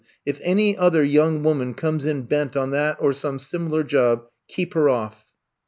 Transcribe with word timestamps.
If 0.25 0.39
any 0.41 0.75
other 0.75 1.03
young 1.03 1.43
woman 1.43 1.75
comes 1.75 2.07
in 2.07 2.23
bent 2.23 2.57
on 2.57 2.71
that 2.71 2.97
or 2.99 3.13
some 3.13 3.37
sim 3.37 3.69
ilar 3.69 3.85
job, 3.85 4.23
keep 4.47 4.73
her 4.73 4.89
off." 4.89 5.25